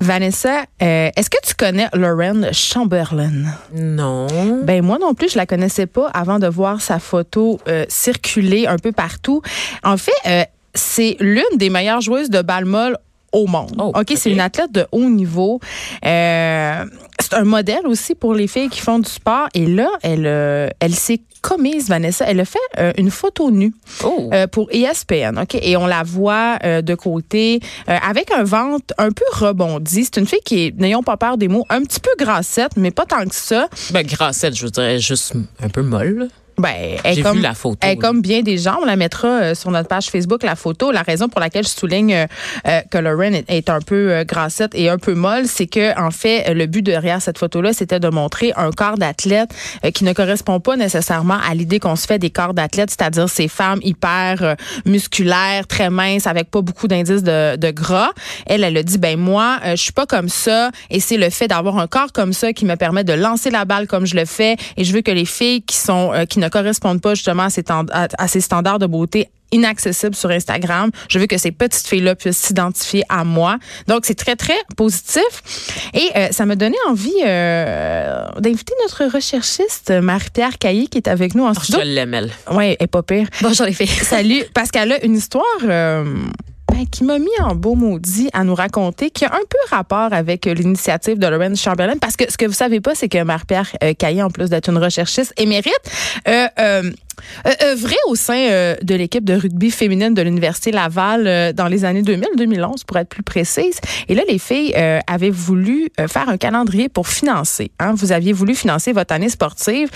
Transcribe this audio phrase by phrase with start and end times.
[0.00, 3.44] Vanessa, euh, est-ce que tu connais Lauren Chamberlain?
[3.74, 4.26] Non.
[4.62, 8.66] Ben moi non plus, je la connaissais pas avant de voir sa photo euh, circuler
[8.66, 9.42] un peu partout.
[9.84, 10.44] En fait, euh,
[10.74, 12.96] c'est l'une des meilleures joueuses de balle molle
[13.32, 13.74] au monde.
[13.78, 15.60] Oh, OK, c'est une athlète de haut niveau.
[16.04, 16.84] Euh,
[17.20, 19.48] c'est un modèle aussi pour les filles qui font du sport.
[19.54, 22.24] Et là, elle, euh, elle s'est commise, Vanessa.
[22.26, 23.72] Elle a fait euh, une photo nue
[24.04, 24.30] Oh.
[24.52, 25.54] pour ESPN, OK?
[25.62, 30.04] Et on la voit de côté avec un ventre un peu rebondi.
[30.04, 32.90] C'est une fille qui est, n'ayons pas peur des mots, un petit peu grassette, mais
[32.90, 33.68] pas tant que ça.
[33.92, 36.28] Ben, grassette, je dirais juste un peu molle.
[36.60, 37.98] Ben, elle comme, vu la photo, Elle est oui.
[37.98, 38.78] comme bien des gens.
[38.82, 40.92] On la mettra euh, sur notre page Facebook, la photo.
[40.92, 42.26] La raison pour laquelle je souligne euh,
[42.66, 45.98] euh, que Lauren est, est un peu euh, grassette et un peu molle, c'est que
[45.98, 49.50] en fait, le but derrière cette photo-là, c'était de montrer un corps d'athlète
[49.94, 53.48] qui ne correspond pas nécessairement à l'idée qu'on se fait des corps d'athlètes, c'est-à-dire ces
[53.48, 58.10] femmes hyper musculaires, très minces, avec pas beaucoup d'indices de, de gras.
[58.46, 61.48] Elle, elle a dit, ben moi, je suis pas comme ça, et c'est le fait
[61.48, 64.24] d'avoir un corps comme ça qui me permet de lancer la balle comme je le
[64.24, 67.50] fais, et je veux que les filles qui sont qui ne correspondent pas justement à
[67.50, 70.90] ces, tend- à, à ces standards de beauté inaccessibles sur Instagram.
[71.08, 73.58] Je veux que ces petites filles-là puissent s'identifier à moi.
[73.88, 75.24] Donc, c'est très, très positif.
[75.92, 81.34] Et euh, ça m'a donné envie euh, d'inviter notre recherchiste, Marie-Pierre Caillé, qui est avec
[81.34, 81.80] nous en Je studio.
[81.82, 82.30] l'aime, elle.
[82.52, 83.26] Oui, elle est pas pire.
[83.42, 83.88] Bonjour les filles.
[83.88, 86.04] Salut, parce qu'elle a une histoire euh,
[86.80, 90.12] ben, qui m'a mis en beau maudit à nous raconter, qui a un peu rapport
[90.12, 91.96] avec euh, l'initiative de Lauren Chamberlain.
[92.00, 94.68] Parce que ce que vous savez pas, c'est que Marie-Pierre euh, Caillé, en plus d'être
[94.70, 95.72] une recherchiste émérite,
[96.28, 96.90] euh, euh,
[98.06, 102.96] au sein de l'équipe de rugby féminine de l'Université Laval dans les années 2000-2011, pour
[102.96, 103.78] être plus précise.
[104.08, 104.74] Et là, les filles
[105.06, 107.72] avaient voulu faire un calendrier pour financer.
[107.78, 107.92] Hein?
[107.94, 109.90] Vous aviez voulu financer votre année sportive.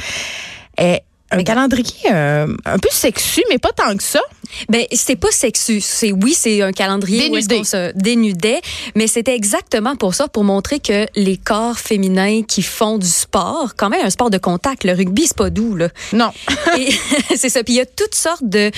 [0.81, 0.97] Euh,
[1.39, 4.21] un calendrier euh, un peu sexu, mais pas tant que ça.
[4.69, 7.57] Ben c'est pas sexu, c'est oui, c'est un calendrier où Dénudé.
[7.57, 8.61] qu'on se dénudait,
[8.95, 13.75] mais c'était exactement pour ça pour montrer que les corps féminins qui font du sport,
[13.77, 15.89] quand même un sport de contact, le rugby c'est pas doux là.
[16.13, 16.31] Non.
[17.37, 17.63] C'est ça.
[17.65, 18.71] Puis il y a toutes sortes de,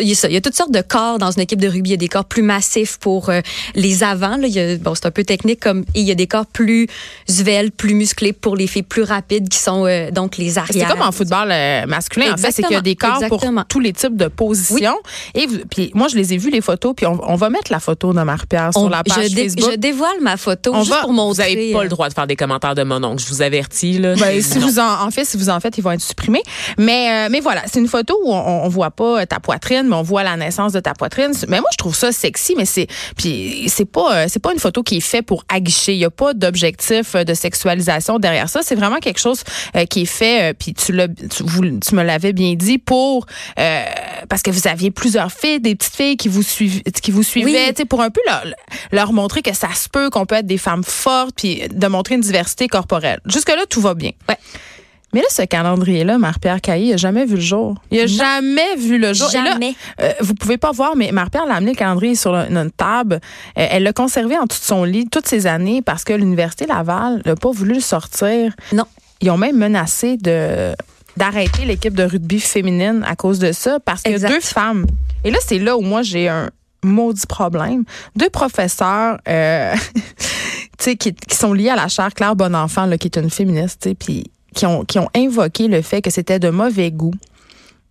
[0.00, 1.90] il y a toutes sortes de corps dans une équipe de rugby.
[1.90, 3.40] Il y a des corps plus massifs pour euh,
[3.74, 4.36] les avants.
[4.36, 6.46] Là, il y a, bon, c'est un peu technique comme, il y a des corps
[6.46, 6.86] plus
[7.28, 10.88] sveltes, plus musclés pour les filles plus rapides qui sont euh, donc les C'est arrières.
[10.88, 13.60] comme en football euh, masculin, en fait, c'est qu'il y a des corps Exactement.
[13.60, 14.96] pour tous les types de positions.
[15.34, 17.70] Et vous- puis moi, je les ai vus, les photos, puis on, on va mettre
[17.70, 19.70] la photo de Marie-Pierre sur On- la page je, dé- Facebook.
[19.72, 21.54] je dévoile ma photo On juste va- pour Vous montrer.
[21.54, 23.22] n'avez pas euh, le droit de faire des commentaires de mon oncle.
[23.22, 24.14] Je vous avertis, là.
[24.16, 26.42] Ben, si vous en, en fait, si vous en faites, ils vont être supprimés.
[26.78, 29.96] Mais, euh, mais voilà, c'est une photo où on, on voit pas ta poitrine, mais
[29.96, 31.32] on voit la naissance de ta poitrine.
[31.48, 34.58] Mais moi, je trouve ça sexy, mais c'est, puis c'est pas, euh, c'est pas une
[34.58, 35.92] photo qui est faite pour aguicher.
[35.92, 38.60] Il y a pas d'objectif euh, de sexualisation derrière ça.
[38.62, 39.42] C'est vraiment quelque chose
[39.76, 40.50] euh, qui est fait.
[40.50, 41.08] euh, Puis tu l'as,
[41.40, 43.26] tu, vous- tu me l'avais bien dit pour,
[43.58, 43.82] euh,
[44.28, 47.50] parce que vous aviez plusieurs filles, des petites filles qui vous suivaient, qui vous suivaient,
[47.66, 47.68] Oui.
[47.70, 48.44] tu sais, pour un peu leur,
[48.92, 52.14] leur montrer que ça se peut, qu'on peut être des femmes fortes, puis de montrer
[52.16, 53.20] une diversité corporelle.
[53.26, 54.10] Jusque là, tout va bien.
[54.28, 54.36] Ouais.
[55.12, 57.74] Mais là, ce calendrier-là, Marie-Pierre Caillé, il n'a jamais vu le jour.
[57.90, 59.28] Il n'a jamais vu le jour.
[59.34, 59.74] Et là, Jamais.
[60.00, 63.14] euh, vous pouvez pas voir, mais Marie-Pierre l'a amené le calendrier sur le- notre table.
[63.58, 66.66] Euh, elle l'a conservé en dessous de son lit toutes ces années parce que l'Université
[66.66, 68.52] Laval n'a pas voulu le sortir.
[68.72, 68.84] Non.
[69.20, 70.76] Ils ont même menacé de
[71.20, 74.30] d'arrêter l'équipe de rugby féminine à cause de ça parce Exact.
[74.30, 74.86] deux femmes.
[75.22, 76.50] Et là, c'est là où moi, j'ai un
[76.82, 77.84] maudit problème.
[78.16, 79.74] Deux professeurs euh,
[80.78, 84.24] qui, qui sont liés à la chaire Claire Bonenfant, là, qui est une féministe, puis
[84.54, 87.12] qui ont, qui ont invoqué le fait que c'était de mauvais goût,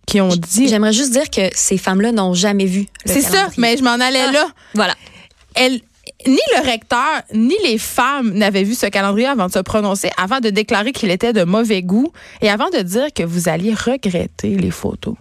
[0.08, 0.66] qui ont dit...
[0.66, 2.86] J'aimerais juste dire que ces femmes-là n'ont jamais vu.
[3.06, 4.32] C'est ça, mais je m'en allais Ah.
[4.32, 4.46] là.
[4.74, 4.94] Voilà.
[5.54, 5.80] Elle,
[6.26, 10.40] ni le recteur, ni les femmes n'avaient vu ce calendrier avant de se prononcer, avant
[10.40, 14.56] de déclarer qu'il était de mauvais goût et avant de dire que vous alliez regretter
[14.56, 15.14] les photos.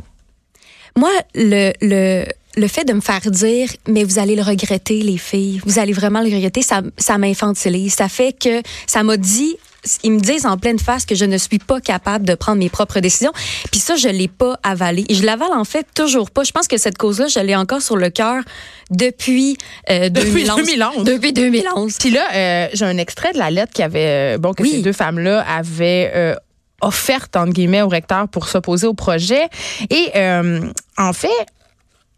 [0.96, 2.26] Moi, le, le,
[2.60, 5.94] le fait de me faire dire, mais vous allez le regretter, les filles, vous allez
[5.94, 7.94] vraiment le regretter, ça, ça m'infantilise.
[7.94, 9.56] Ça fait que ça m'a dit,
[10.04, 12.70] ils me disent en pleine face que je ne suis pas capable de prendre mes
[12.70, 13.32] propres décisions.
[13.72, 15.06] Puis ça, je l'ai pas avalé.
[15.10, 16.44] Et je l'avale en fait toujours pas.
[16.44, 18.44] Je pense que cette cause-là, je l'ai encore sur le cœur
[18.92, 19.58] depuis,
[19.90, 20.66] euh, Depuis 2011.
[20.66, 21.04] 2011.
[21.06, 21.98] Depuis 2011.
[21.98, 24.72] Puis là, euh, j'ai un extrait de la lettre qui avait, euh, bon, que Oui.
[24.72, 26.36] ces deux femmes-là avaient euh,
[26.82, 29.48] offerte, entre guillemets, au recteur pour s'opposer au projet.
[29.90, 30.62] Et euh,
[30.98, 31.30] en fait,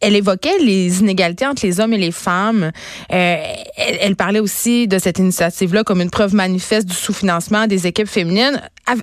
[0.02, 2.72] elle évoquait les inégalités entre les hommes et les femmes.
[3.12, 3.36] Euh,
[3.78, 8.08] elle, elle parlait aussi de cette initiative-là comme une preuve manifeste du sous-financement des équipes
[8.08, 8.62] féminines.
[8.88, 9.02] Av-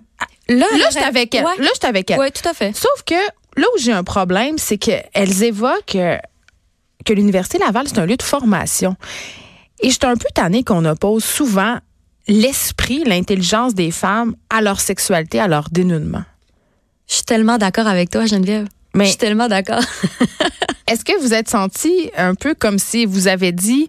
[0.51, 1.45] Là, Là, j'étais avec elle.
[1.45, 1.59] Ouais.
[1.59, 2.19] Là, j'étais avec elle.
[2.19, 2.75] Ouais, tout à fait.
[2.75, 6.17] Sauf que là où j'ai un problème, c'est qu'elles évoquent euh,
[7.05, 8.97] que l'Université Laval, c'est un lieu de formation.
[9.81, 11.77] Et j'étais un peu tannée qu'on oppose souvent
[12.29, 16.25] l'esprit, l'intelligence des femmes à leur sexualité, à leur dénudement.
[17.09, 18.67] Je suis tellement d'accord avec toi, Geneviève.
[18.95, 19.83] Mais Je suis tellement d'accord.
[20.89, 23.89] est-ce que vous êtes senti un peu comme si vous avez dit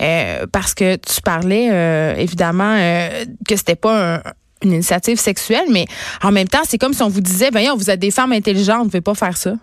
[0.00, 4.22] euh, parce que tu parlais euh, évidemment euh, que c'était pas un-
[4.62, 5.86] une initiative sexuelle, mais
[6.22, 8.78] en même temps, c'est comme si on vous disait, voyons, vous êtes des femmes intelligentes,
[8.80, 9.54] vous ne pouvez pas faire ça?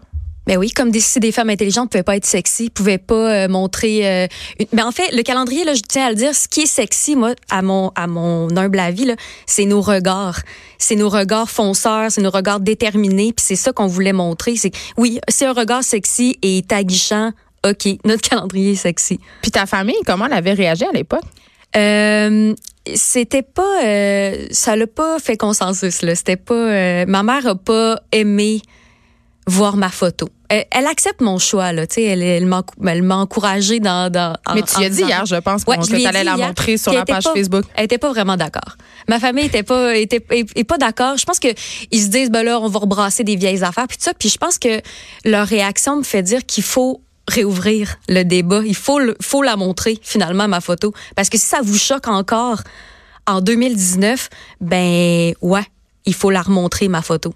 [0.48, 3.14] Ben oui, comme des, si des femmes intelligentes pouvaient pas être sexy, pouvaient pas
[3.44, 4.08] euh, montrer.
[4.08, 4.28] euh,
[4.60, 6.66] une- Mais en fait, le calendrier, là, je tiens à le dire, ce qui est
[6.66, 9.16] sexy, moi, à mon à mon humble avis, là,
[9.46, 10.40] c'est nos regards,
[10.78, 14.56] c'est nos regards fonceurs, c'est nos regards déterminés, puis c'est ça qu'on voulait montrer.
[14.56, 17.32] C'est oui, c'est un regard sexy et taguichant.
[17.68, 19.20] Ok, notre calendrier est sexy.
[19.42, 21.24] Puis ta famille, comment elle avait réagi à l'époque?
[21.76, 22.54] Euh,
[22.96, 27.56] c'était pas euh, ça l'a pas fait consensus là c'était pas euh, ma mère a
[27.56, 28.62] pas aimé
[29.48, 33.04] voir ma photo elle, elle accepte mon choix là tu sais elle, elle m'a elle
[33.04, 34.12] m'a encouragé dans
[34.56, 36.48] Mais tu en y as dit hier, je pense, Ouais, que tu allais la hier
[36.48, 37.66] montrer sur la page pas- Facebook.
[37.76, 38.78] Elle était pas vraiment d'accord.
[39.10, 41.18] Ma famille était pas était est, est pas d'accord.
[41.18, 41.50] Je pense que
[41.92, 44.14] ils se disent ben là on va rebrasser des vieilles affaires puis tout ça.
[44.14, 44.82] Puis je pense que
[45.26, 48.62] leur réaction me fait dire qu'il faut réouvrir le débat.
[48.66, 52.08] Il faut le- faut la montrer finalement ma photo parce que si ça vous choque
[52.08, 52.62] encore
[53.26, 54.30] en 2019,
[54.62, 55.66] ben ouais,
[56.06, 57.34] il faut la remontrer ma photo.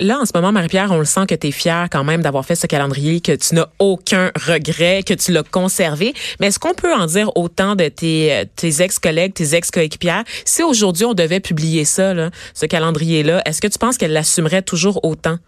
[0.00, 2.44] Là, en ce moment, Marie-Pierre, on le sent que tu es fière quand même d'avoir
[2.44, 6.14] fait ce calendrier, que tu n'as aucun regret, que tu l'as conservé.
[6.38, 10.22] Mais est-ce qu'on peut en dire autant de tes, euh, tes ex-collègues, tes ex-coéquipières?
[10.44, 14.62] Si aujourd'hui, on devait publier ça, là, ce calendrier-là, est-ce que tu penses qu'elle l'assumerait
[14.62, 15.38] toujours autant,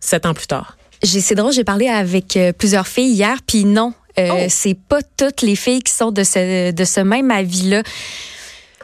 [0.00, 0.76] sept ans plus tard?
[1.04, 4.46] J'ai c'est drôle, j'ai parlé avec euh, plusieurs filles hier, puis non, euh, Oh.
[4.48, 7.82] c'est pas toutes les filles qui sont de ce de ce même avis-là.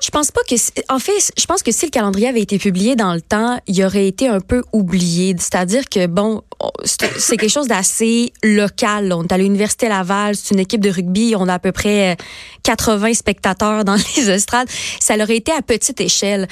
[0.02, 0.55] Je pense pas que
[0.88, 3.85] en fait, je pense que si le calendrier avait été publié dans le temps, il
[3.85, 9.12] aurait été un peu oublié, c'est-à-dire que bon, on- c'est quelque chose d'assez local.
[9.12, 12.12] On est à l'université Laval, c'est une équipe de rugby, on a à peu près
[12.12, 12.14] euh,
[12.62, 14.69] 80 spectateurs dans les estrades.
[15.00, 16.49] Ça aurait été à petite échelle.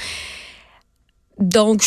[1.39, 1.83] Donc,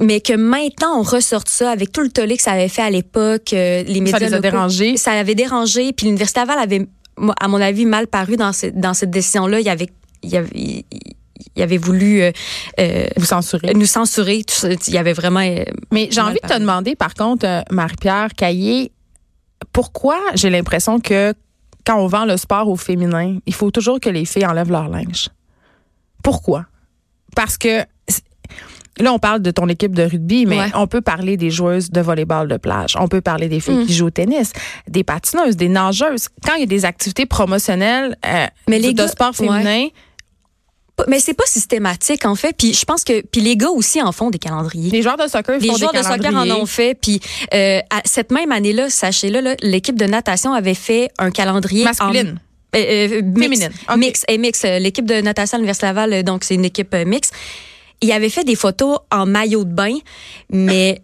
[0.00, 2.90] mais que maintenant on ressorte ça avec tout le tollé que ça avait fait à
[2.90, 4.96] l'époque, euh, les médias Ça les a locaux, dérangés?
[4.96, 5.92] ça avait dérangé.
[5.92, 6.86] Puis l'université Laval avait,
[7.40, 9.60] à mon avis, mal paru dans, cette dans cette décision-là.
[9.60, 9.88] Il y avait,
[10.24, 10.84] il y avait,
[11.56, 12.32] il avait voulu euh,
[12.80, 13.72] euh, Vous censurez.
[13.74, 14.42] nous censurer.
[14.44, 14.68] Tout ça.
[14.72, 15.40] Il y avait vraiment.
[15.40, 18.92] euh, Mais j'ai envie de te demander, par contre, Marie-Pierre Caillé,
[19.72, 21.34] pourquoi j'ai l'impression que
[21.86, 24.88] quand on vend le sport au féminin, il faut toujours que les filles enlèvent leur
[24.88, 25.28] linge?
[26.22, 26.66] Pourquoi?
[27.36, 27.80] Parce que
[29.00, 30.70] là, on parle de ton équipe de rugby, mais Ouais.
[30.74, 32.94] on peut parler des joueuses de volleyball de plage.
[32.98, 33.86] On peut parler des filles Mm.
[33.86, 34.52] qui jouent au tennis,
[34.88, 36.28] des patineuses, des nageuses.
[36.46, 39.88] Quand il y a des activités promotionnelles euh, Mais les de gars- sport féminin,
[41.08, 42.54] Mais c'est pas systématique en fait.
[42.56, 44.90] Puis je pense que puis les gars aussi en font des calendriers.
[44.90, 46.94] les joueurs de soccer Les font joueurs des de soccer en ont fait.
[46.94, 47.20] Puis
[47.52, 52.40] euh, à cette même année-là, sachez-le, l'équipe de natation avait fait un calendrier en- Masculine.
[52.76, 53.70] Euh, euh, mix, Féminine.
[53.88, 53.96] OK.
[53.96, 54.64] Mix, et mix.
[54.64, 57.30] euh, L'équipe de natation à l'Université Laval, euh, donc c'est une équipe euh, mix.
[58.00, 59.94] Il avait fait des photos en maillot de bain,
[60.50, 61.00] mais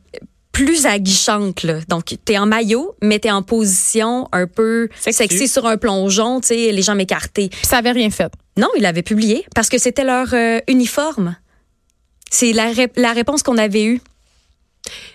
[0.52, 1.62] plus aguichantes.
[1.62, 1.78] Là.
[1.88, 5.16] Donc, t'es en maillot, mais t'es en position un peu Sexy.
[5.18, 7.48] sexy sur un plongeon, tu sais, les jambes écartées.
[7.48, 8.32] Puis ça avait rien fait.
[8.56, 11.36] Non, il l'avait publié parce que c'était leur euh, uniforme.
[12.30, 14.00] C'est la, ré- la réponse qu'on avait eue.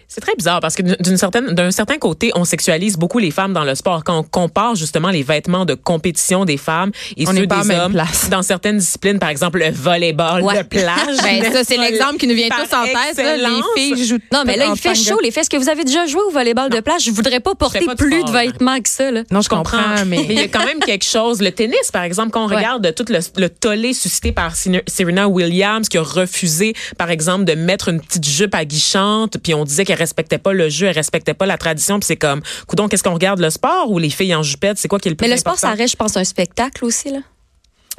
[0.07, 3.53] C'est très bizarre parce que d'une certaine, d'un certain côté, on sexualise beaucoup les femmes
[3.53, 4.03] dans le sport.
[4.03, 7.93] Quand on compare justement les vêtements de compétition des femmes et On ceux des hommes
[7.93, 8.29] place.
[8.29, 10.57] dans certaines disciplines, par exemple le volleyball Ouais.
[10.59, 11.17] de plage.
[11.23, 13.17] Ben, ça, c'est l'exemple qui nous vient tous en tête.
[13.17, 13.35] là.
[13.37, 13.61] Les
[13.95, 15.19] filles jouent Non, mais là, il fait chaud.
[15.23, 17.85] Les fesses que vous avez déjà joué au volleyball de plage, je voudrais pas porter
[17.85, 19.09] pas plus sport, de vêtements que ça.
[19.11, 19.23] Là.
[19.31, 21.41] Non, je Je comprends, comprends, mais il y a quand même quelque chose.
[21.41, 22.57] Le tennis, par exemple, quand on Ouais.
[22.57, 27.53] regarde tout le, le tollé suscité par Serena Williams, qui a refusé, par exemple, de
[27.53, 31.33] mettre une petite jupe aguichante, puis on disait qu'elle respectait pas le jeu, elle respectait
[31.33, 34.35] pas la tradition, puis c'est comme, coudon, qu'est-ce qu'on regarde, le sport ou les filles
[34.35, 36.17] en jupette, c'est quoi qui est le plus Mais le sport, ça reste, je pense,
[36.17, 37.09] un spectacle aussi.
[37.09, 37.19] Là.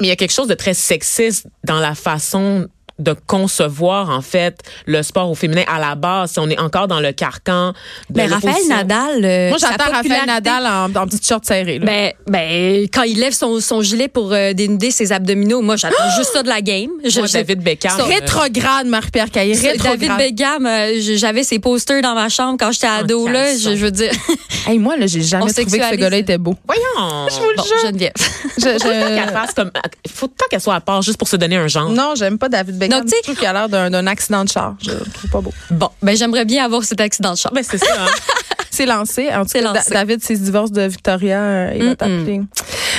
[0.01, 4.23] Mais il y a quelque chose de très sexiste dans la façon de concevoir en
[4.23, 7.73] fait le sport au féminin à la base si on est encore dans le carcan
[8.09, 8.55] de Mais Raphaël.
[8.69, 9.25] Nadal.
[9.25, 11.79] euh, moi, j'attends Raphaël Nadal en, en petite short serrée.
[11.79, 11.85] là.
[11.87, 16.11] Ben, ben, quand il lève son, son gilet pour euh, dénuder ses abdominaux, moi, j'attends
[16.17, 16.91] juste ça de la game.
[17.05, 19.55] Je- Moi, David Beckham Ça- euh, Rétrograde, Marie-Pierre Caillé.
[19.55, 20.19] David Rétrograde.
[20.19, 23.29] Beckham, euh, j- j'avais ses posters dans ma chambre quand j'étais ado.
[23.29, 24.11] Là, je, je veux dire.
[24.69, 26.57] Hey, moi, là, j'ai jamais On trouvé que ce gars-là était beau.
[26.67, 27.77] voyons Je vous le Bon, jure.
[27.87, 28.13] Geneviève.
[28.59, 29.71] Je- je- qu'elle fasse comme
[30.13, 32.49] faut tant qu'elle soit à part juste pour se donner un genre Non, j'aime pas
[32.49, 32.86] David Beckham.
[32.89, 34.75] Donc, tu sais- je trouve qu'il a l'air d'un accident de char.
[34.83, 35.53] Je trouve pas beau.
[35.71, 37.53] Bon, ben, j'aimerais bien avoir cet accident de char.
[37.53, 38.07] ben c'est ça hein.
[38.71, 39.31] C'est lancé.
[39.33, 39.91] En tout C'est cas, lancé.
[39.95, 41.39] David, c'est ce divorce de Victoria.
[41.41, 42.43] euh, il va t'appeler.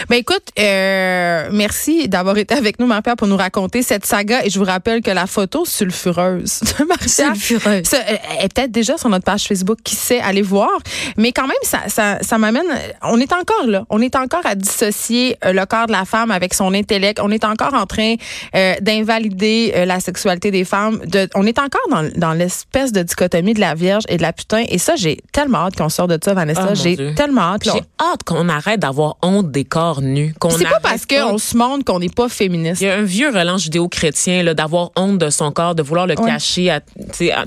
[0.09, 4.45] Ben écoute, euh, merci d'avoir été avec nous, Marie-Pierre, pour nous raconter cette saga.
[4.45, 7.83] Et je vous rappelle que la photo sulfureuse de Marie-Pierre Sulfureuse.
[7.83, 10.69] Ça, euh, est peut-être déjà sur notre page Facebook, qui sait, aller voir.
[11.17, 12.63] Mais quand même, ça, ça, ça m'amène.
[13.03, 13.83] On est encore là.
[13.89, 17.19] On est encore à dissocier euh, le corps de la femme avec son intellect.
[17.21, 18.15] On est encore en train
[18.55, 20.99] euh, d'invalider euh, la sexualité des femmes.
[21.05, 24.31] De, on est encore dans, dans l'espèce de dichotomie de la vierge et de la
[24.31, 24.63] putain.
[24.69, 26.69] Et ça, j'ai tellement hâte qu'on sorte de ça, Vanessa.
[26.71, 27.63] Oh, j'ai tellement hâte.
[27.65, 30.33] J'ai hâte qu'on arrête d'avoir honte des corps nus.
[30.49, 32.81] C'est pas parce qu'on se montre qu'on n'est pas féministe.
[32.81, 36.15] Il y a un vieux relance judéo-chrétien d'avoir honte de son corps, de vouloir le
[36.15, 36.81] cacher à,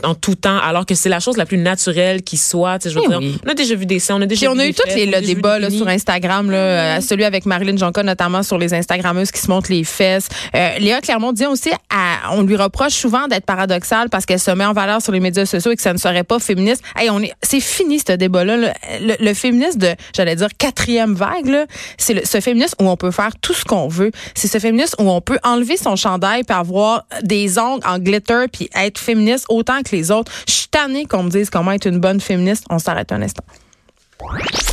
[0.04, 2.87] en tout temps, alors que c'est la chose la plus naturelle qui soit.
[2.88, 4.66] Je veux dire, on a déjà vu des scènes, on a déjà Puis on a
[4.66, 8.75] eu tous les débats là, sur Instagram, là, celui avec Marilyn Jonka notamment sur les
[8.75, 10.28] Instagrammeuses qui se montrent les fesses.
[10.54, 14.50] Euh, Léa Clermont dit aussi, à, on lui reproche souvent d'être paradoxale parce qu'elle se
[14.50, 16.83] met en valeur sur les médias sociaux et que ça ne serait pas féministe.
[16.97, 18.57] Hey, on est, c'est fini ce débat-là.
[18.57, 21.66] Le, le, féminisme de, j'allais dire quatrième vague,
[21.99, 24.11] c'est ce féminisme où on peut faire tout ce qu'on veut.
[24.35, 28.47] C'est ce féminisme où on peut enlever son chandail puis avoir des ongles en glitter
[28.53, 30.33] puis être féministe autant que les autres.
[30.49, 32.65] Je suis tannée qu'on me dise comment être une bonne féministe.
[32.71, 33.45] On s'arrête un instant.